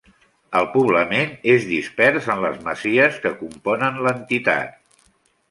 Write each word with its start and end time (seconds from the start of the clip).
El 0.59 0.67
poblament 0.75 1.35
és 1.53 1.67
dispers 1.73 2.31
en 2.37 2.41
les 2.47 2.57
masies 2.69 3.21
que 3.27 3.35
componen 3.43 4.03
l'entitat. 4.09 4.75